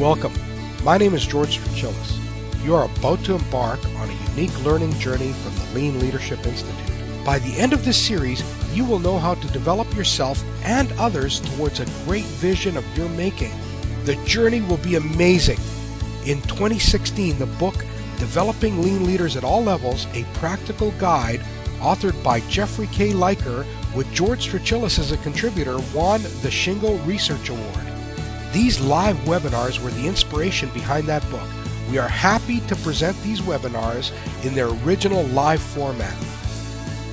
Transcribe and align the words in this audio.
Welcome. 0.00 0.32
My 0.82 0.96
name 0.96 1.12
is 1.12 1.26
George 1.26 1.58
Trachilis. 1.58 2.64
You 2.64 2.74
are 2.74 2.86
about 2.86 3.22
to 3.24 3.34
embark 3.34 3.84
on 3.84 4.08
a 4.08 4.30
unique 4.30 4.64
learning 4.64 4.94
journey 4.94 5.34
from 5.34 5.54
the 5.54 5.74
Lean 5.74 6.00
Leadership 6.00 6.38
Institute. 6.46 6.96
By 7.22 7.38
the 7.38 7.52
end 7.58 7.74
of 7.74 7.84
this 7.84 8.02
series, 8.02 8.42
you 8.74 8.86
will 8.86 8.98
know 8.98 9.18
how 9.18 9.34
to 9.34 9.52
develop 9.52 9.94
yourself 9.94 10.42
and 10.64 10.90
others 10.92 11.40
towards 11.40 11.80
a 11.80 12.04
great 12.06 12.24
vision 12.24 12.78
of 12.78 12.96
your 12.96 13.10
making. 13.10 13.52
The 14.04 14.14
journey 14.24 14.62
will 14.62 14.78
be 14.78 14.94
amazing. 14.94 15.58
In 16.24 16.40
2016, 16.48 17.38
the 17.38 17.44
book 17.44 17.76
Developing 18.18 18.80
Lean 18.80 19.04
Leaders 19.04 19.36
at 19.36 19.44
All 19.44 19.62
Levels, 19.62 20.06
a 20.14 20.24
practical 20.32 20.92
guide, 20.92 21.40
authored 21.80 22.20
by 22.24 22.40
Jeffrey 22.48 22.86
K. 22.86 23.12
Liker 23.12 23.66
with 23.94 24.10
George 24.14 24.48
Trachilis 24.48 24.98
as 24.98 25.12
a 25.12 25.18
contributor, 25.18 25.76
won 25.94 26.22
the 26.22 26.48
Shingo 26.48 27.06
Research 27.06 27.50
Award. 27.50 27.89
These 28.52 28.80
live 28.80 29.16
webinars 29.18 29.80
were 29.80 29.90
the 29.90 30.08
inspiration 30.08 30.70
behind 30.70 31.06
that 31.06 31.28
book. 31.30 31.48
We 31.88 31.98
are 31.98 32.08
happy 32.08 32.60
to 32.62 32.74
present 32.76 33.20
these 33.22 33.40
webinars 33.40 34.12
in 34.44 34.54
their 34.54 34.68
original 34.68 35.22
live 35.26 35.62
format. 35.62 36.16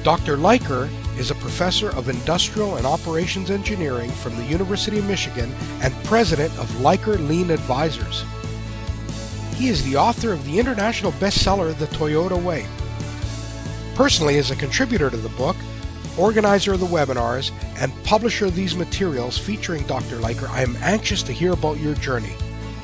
Dr. 0.04 0.38
Liker 0.38 0.90
is 1.18 1.30
a 1.30 1.36
professor 1.36 1.90
of 1.90 2.10
industrial 2.10 2.78
and 2.78 2.88
operations 2.88 3.52
engineering 3.52 4.10
from 4.10 4.36
the 4.36 4.46
University 4.46 4.98
of 4.98 5.08
Michigan 5.08 5.54
and 5.82 5.94
president 6.06 6.58
of 6.58 6.82
Liker 6.82 7.18
Lean 7.28 7.52
Advisors. 7.52 8.24
He 9.56 9.68
is 9.68 9.84
the 9.84 9.96
author 9.96 10.34
of 10.34 10.44
the 10.44 10.58
international 10.58 11.12
bestseller 11.14 11.78
The 11.78 11.88
Toyota 11.88 12.42
Way. 12.42 12.66
Personally, 13.94 14.38
as 14.38 14.50
a 14.50 14.56
contributor 14.56 15.12
to 15.12 15.18
the 15.18 15.30
book, 15.30 15.56
organizer 16.18 16.74
of 16.74 16.80
the 16.80 16.86
webinars, 16.86 17.52
and 17.78 17.94
publisher 18.04 18.46
of 18.46 18.56
these 18.56 18.76
materials 18.76 19.38
featuring 19.38 19.84
Dr. 19.84 20.16
Liker, 20.18 20.48
I 20.50 20.64
am 20.64 20.76
anxious 20.78 21.22
to 21.24 21.32
hear 21.32 21.54
about 21.54 21.80
your 21.80 21.94
journey. 21.96 22.34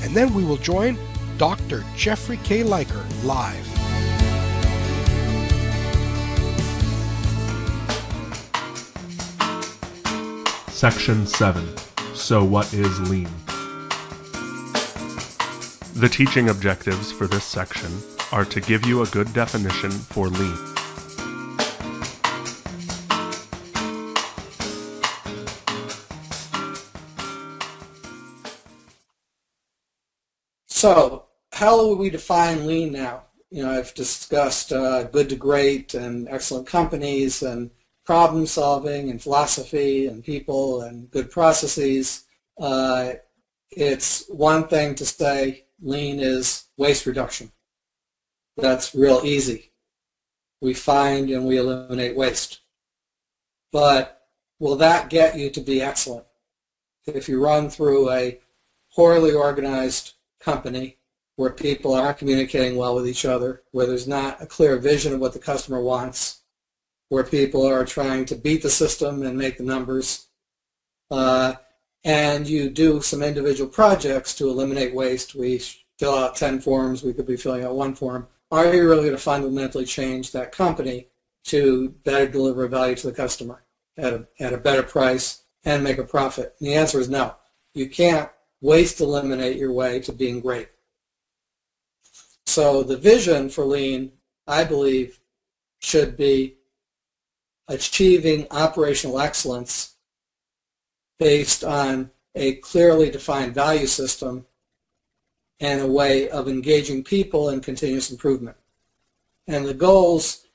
and 0.02 0.12
then 0.14 0.34
we 0.34 0.42
will 0.44 0.56
join 0.56 0.98
Dr. 1.36 1.84
Jeffrey 1.96 2.40
K. 2.44 2.64
Liker 2.64 3.04
live. 3.22 3.77
Section 10.78 11.26
7 11.26 11.76
So 12.14 12.44
What 12.44 12.72
is 12.72 13.00
Lean? 13.10 13.28
The 15.96 16.08
teaching 16.08 16.50
objectives 16.50 17.10
for 17.10 17.26
this 17.26 17.42
section 17.42 17.90
are 18.30 18.44
to 18.44 18.60
give 18.60 18.86
you 18.86 19.02
a 19.02 19.06
good 19.06 19.32
definition 19.32 19.90
for 19.90 20.28
lean. 20.28 20.56
So, 30.68 31.24
how 31.54 31.76
will 31.76 31.96
we 31.96 32.08
define 32.08 32.68
lean 32.68 32.92
now? 32.92 33.24
You 33.50 33.64
know, 33.64 33.72
I've 33.72 33.94
discussed 33.94 34.72
uh, 34.72 35.02
good 35.02 35.28
to 35.30 35.34
great 35.34 35.94
and 35.94 36.28
excellent 36.28 36.68
companies 36.68 37.42
and 37.42 37.72
problem 38.08 38.46
solving 38.46 39.10
and 39.10 39.20
philosophy 39.20 40.06
and 40.06 40.24
people 40.24 40.80
and 40.80 41.10
good 41.10 41.30
processes. 41.30 42.24
Uh, 42.58 43.12
it's 43.70 44.26
one 44.30 44.66
thing 44.66 44.94
to 44.94 45.04
say 45.04 45.66
lean 45.82 46.18
is 46.18 46.68
waste 46.78 47.04
reduction. 47.04 47.52
That's 48.56 48.94
real 48.94 49.20
easy. 49.24 49.72
We 50.62 50.72
find 50.72 51.28
and 51.28 51.44
we 51.44 51.58
eliminate 51.58 52.16
waste. 52.16 52.60
But 53.72 54.22
will 54.58 54.76
that 54.76 55.10
get 55.10 55.36
you 55.36 55.50
to 55.50 55.60
be 55.60 55.82
excellent? 55.82 56.24
If 57.06 57.28
you 57.28 57.44
run 57.44 57.68
through 57.68 58.10
a 58.10 58.40
poorly 58.96 59.32
organized 59.32 60.14
company 60.40 60.96
where 61.36 61.50
people 61.50 61.92
aren't 61.92 62.16
communicating 62.16 62.78
well 62.78 62.94
with 62.94 63.06
each 63.06 63.26
other, 63.26 63.64
where 63.72 63.86
there's 63.86 64.08
not 64.08 64.42
a 64.42 64.46
clear 64.46 64.78
vision 64.78 65.12
of 65.12 65.20
what 65.20 65.34
the 65.34 65.38
customer 65.38 65.82
wants, 65.82 66.38
where 67.08 67.24
people 67.24 67.66
are 67.66 67.84
trying 67.84 68.24
to 68.26 68.36
beat 68.36 68.62
the 68.62 68.70
system 68.70 69.22
and 69.22 69.36
make 69.36 69.56
the 69.56 69.64
numbers, 69.64 70.26
uh, 71.10 71.54
and 72.04 72.46
you 72.46 72.70
do 72.70 73.00
some 73.00 73.22
individual 73.22 73.68
projects 73.68 74.34
to 74.34 74.48
eliminate 74.48 74.94
waste. 74.94 75.34
We 75.34 75.62
fill 75.98 76.14
out 76.14 76.36
10 76.36 76.60
forms, 76.60 77.02
we 77.02 77.12
could 77.12 77.26
be 77.26 77.36
filling 77.36 77.64
out 77.64 77.74
one 77.74 77.94
form. 77.94 78.28
Are 78.50 78.72
you 78.72 78.88
really 78.88 79.04
going 79.04 79.16
to 79.16 79.18
fundamentally 79.18 79.84
change 79.84 80.32
that 80.32 80.52
company 80.52 81.08
to 81.44 81.90
better 82.04 82.28
deliver 82.28 82.66
value 82.68 82.94
to 82.96 83.06
the 83.08 83.12
customer 83.12 83.62
at 83.96 84.12
a, 84.12 84.26
at 84.40 84.52
a 84.52 84.58
better 84.58 84.82
price 84.82 85.42
and 85.64 85.82
make 85.82 85.98
a 85.98 86.04
profit? 86.04 86.54
And 86.58 86.68
the 86.68 86.74
answer 86.74 87.00
is 87.00 87.08
no. 87.08 87.34
You 87.74 87.88
can't 87.88 88.30
waste 88.60 89.00
eliminate 89.00 89.56
your 89.56 89.72
way 89.72 90.00
to 90.00 90.12
being 90.12 90.40
great. 90.40 90.68
So 92.46 92.82
the 92.82 92.96
vision 92.96 93.50
for 93.50 93.64
lean, 93.64 94.12
I 94.46 94.64
believe, 94.64 95.20
should 95.80 96.16
be 96.16 96.57
achieving 97.68 98.46
operational 98.50 99.20
excellence 99.20 99.94
based 101.18 101.64
on 101.64 102.10
a 102.34 102.54
clearly 102.56 103.10
defined 103.10 103.54
value 103.54 103.86
system 103.86 104.46
and 105.60 105.80
a 105.80 105.86
way 105.86 106.28
of 106.30 106.48
engaging 106.48 107.02
people 107.02 107.48
in 107.48 107.60
continuous 107.60 108.10
improvement. 108.10 108.56
And 109.46 109.66
the 109.66 109.74
goals 109.74 110.46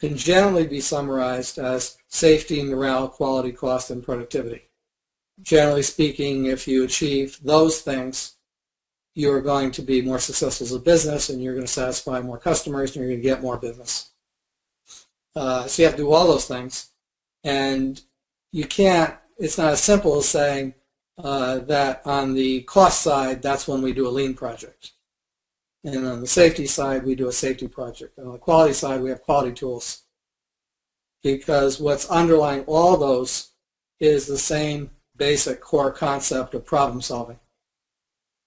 can 0.00 0.16
generally 0.16 0.66
be 0.66 0.80
summarized 0.80 1.58
as 1.58 1.96
safety, 2.08 2.62
morale, 2.62 3.08
quality, 3.08 3.52
cost, 3.52 3.90
and 3.90 4.02
productivity 4.02 4.62
generally 5.42 5.82
speaking, 5.82 6.46
if 6.46 6.68
you 6.68 6.84
achieve 6.84 7.38
those 7.42 7.80
things, 7.80 8.36
you're 9.14 9.42
going 9.42 9.70
to 9.72 9.82
be 9.82 10.00
more 10.00 10.18
successful 10.18 10.64
as 10.64 10.72
a 10.72 10.78
business 10.78 11.28
and 11.28 11.42
you're 11.42 11.54
going 11.54 11.66
to 11.66 11.72
satisfy 11.72 12.20
more 12.20 12.38
customers 12.38 12.90
and 12.90 13.04
you're 13.04 13.12
going 13.12 13.22
to 13.22 13.28
get 13.28 13.42
more 13.42 13.58
business. 13.58 14.11
Uh, 15.34 15.66
so 15.66 15.82
you 15.82 15.86
have 15.86 15.96
to 15.96 16.02
do 16.02 16.12
all 16.12 16.26
those 16.26 16.46
things. 16.46 16.90
And 17.44 18.00
you 18.52 18.64
can't, 18.64 19.14
it's 19.38 19.58
not 19.58 19.72
as 19.72 19.82
simple 19.82 20.16
as 20.18 20.28
saying 20.28 20.74
uh, 21.18 21.58
that 21.60 22.02
on 22.04 22.34
the 22.34 22.62
cost 22.62 23.02
side, 23.02 23.42
that's 23.42 23.66
when 23.66 23.82
we 23.82 23.92
do 23.92 24.06
a 24.06 24.10
lean 24.10 24.34
project. 24.34 24.92
And 25.84 26.06
on 26.06 26.20
the 26.20 26.26
safety 26.26 26.66
side, 26.66 27.04
we 27.04 27.14
do 27.14 27.28
a 27.28 27.32
safety 27.32 27.66
project. 27.66 28.18
And 28.18 28.26
on 28.26 28.34
the 28.34 28.38
quality 28.38 28.74
side, 28.74 29.00
we 29.00 29.10
have 29.10 29.22
quality 29.22 29.52
tools. 29.52 30.02
Because 31.22 31.80
what's 31.80 32.10
underlying 32.10 32.64
all 32.66 32.96
those 32.96 33.50
is 34.00 34.26
the 34.26 34.38
same 34.38 34.90
basic 35.16 35.60
core 35.60 35.92
concept 35.92 36.54
of 36.54 36.64
problem 36.64 37.00
solving, 37.00 37.38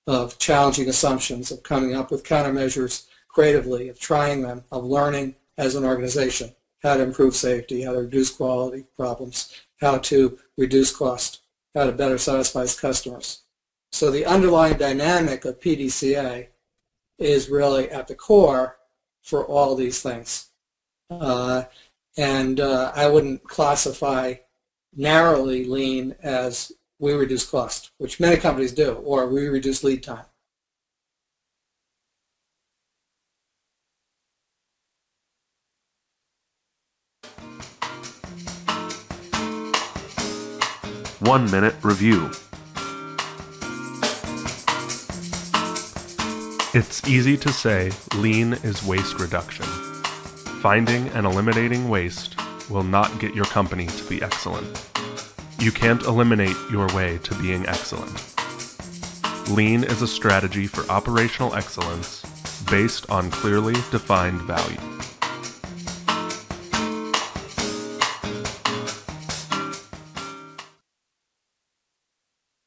of 0.07 0.37
challenging 0.39 0.89
assumptions, 0.89 1.51
of 1.51 1.63
coming 1.63 1.95
up 1.95 2.11
with 2.11 2.25
countermeasures 2.25 3.05
creatively, 3.27 3.89
of 3.89 3.99
trying 3.99 4.41
them, 4.41 4.63
of 4.71 4.83
learning 4.83 5.35
as 5.57 5.75
an 5.75 5.85
organization 5.85 6.53
how 6.85 6.95
to 6.95 7.03
improve 7.03 7.35
safety, 7.35 7.81
how 7.81 7.93
to 7.93 8.01
reduce 8.01 8.29
quality 8.29 8.85
problems, 8.95 9.51
how 9.81 9.97
to 9.97 10.37
reduce 10.55 10.95
cost, 10.95 11.41
how 11.73 11.85
to 11.85 11.91
better 11.91 12.17
satisfy 12.17 12.65
customers. 12.79 13.41
So 13.91 14.11
the 14.11 14.25
underlying 14.25 14.77
dynamic 14.77 15.45
of 15.45 15.59
PDCA 15.59 16.47
is 17.17 17.49
really 17.49 17.89
at 17.89 18.07
the 18.07 18.13
core 18.13 18.77
for 19.23 19.43
all 19.45 19.75
these 19.75 20.01
things. 20.01 20.49
Uh, 21.09 21.63
and 22.17 22.59
uh, 22.59 22.91
I 22.95 23.07
wouldn't 23.07 23.43
classify 23.43 24.35
narrowly 24.95 25.65
lean 25.65 26.15
as 26.21 26.71
we 26.99 27.13
reduce 27.13 27.49
cost, 27.49 27.91
which 27.97 28.19
many 28.19 28.37
companies 28.37 28.71
do, 28.71 28.93
or 28.93 29.27
we 29.27 29.47
reduce 29.47 29.83
lead 29.83 30.03
time. 30.03 30.25
One 41.25 41.49
minute 41.49 41.73
review. 41.81 42.29
It's 46.75 47.01
easy 47.07 47.35
to 47.37 47.51
say 47.51 47.91
lean 48.13 48.53
is 48.53 48.85
waste 48.85 49.19
reduction. 49.19 49.65
Finding 50.61 51.07
and 51.09 51.25
eliminating 51.25 51.89
waste 51.89 52.35
will 52.69 52.83
not 52.83 53.17
get 53.17 53.33
your 53.33 53.45
company 53.45 53.87
to 53.87 54.03
be 54.03 54.21
excellent. 54.21 54.87
You 55.57 55.71
can't 55.71 56.03
eliminate 56.03 56.57
your 56.69 56.85
way 56.89 57.17
to 57.23 57.35
being 57.41 57.65
excellent. 57.65 58.13
Lean 59.49 59.83
is 59.83 60.03
a 60.03 60.07
strategy 60.07 60.67
for 60.67 60.87
operational 60.91 61.55
excellence 61.55 62.21
based 62.69 63.09
on 63.09 63.31
clearly 63.31 63.73
defined 63.89 64.41
value. 64.41 64.94